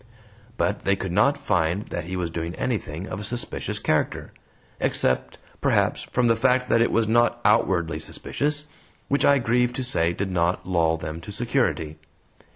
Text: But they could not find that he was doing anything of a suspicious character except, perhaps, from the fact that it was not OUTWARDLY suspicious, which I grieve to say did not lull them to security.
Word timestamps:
But 0.57 0.79
they 0.83 0.95
could 0.95 1.11
not 1.11 1.37
find 1.37 1.83
that 1.89 2.05
he 2.05 2.15
was 2.15 2.31
doing 2.31 2.55
anything 2.55 3.05
of 3.05 3.19
a 3.19 3.23
suspicious 3.23 3.77
character 3.77 4.33
except, 4.79 5.37
perhaps, 5.61 6.07
from 6.11 6.25
the 6.25 6.35
fact 6.35 6.69
that 6.69 6.81
it 6.81 6.91
was 6.91 7.07
not 7.07 7.39
OUTWARDLY 7.45 7.99
suspicious, 7.99 8.65
which 9.09 9.25
I 9.25 9.37
grieve 9.37 9.73
to 9.73 9.83
say 9.83 10.11
did 10.13 10.31
not 10.31 10.65
lull 10.65 10.97
them 10.97 11.21
to 11.21 11.31
security. 11.31 11.99